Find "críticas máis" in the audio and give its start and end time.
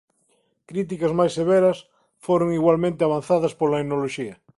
0.69-1.33